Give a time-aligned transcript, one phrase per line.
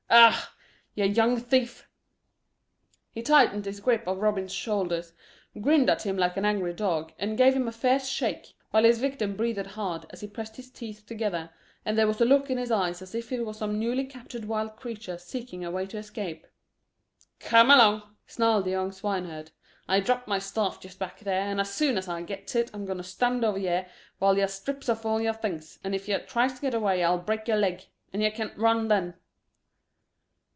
[0.11, 0.47] Errrr!
[0.93, 1.87] yer young thief!"
[3.13, 5.13] He tightened his grip of Robin's shoulders,
[5.61, 8.99] grinned at him like an angry dog, and gave him a fierce shake, while his
[8.99, 11.49] victim breathed hard as he pressed his teeth together,
[11.85, 14.43] and there was the look in his eyes as if he were some newly captured
[14.43, 16.45] wild creature seeking a way to escape.
[17.39, 19.51] "Kerm along," snarled the young swineherd.
[19.87, 22.83] "I dropped my staff just back here, and as soon as I gets it, I'm
[22.83, 23.85] going to stand over yer
[24.19, 27.17] while yer strips off all them things; and if yer tries to get away I'll
[27.17, 29.13] break yer legs, and yer can't run then."